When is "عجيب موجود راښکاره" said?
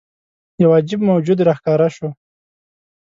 0.79-1.89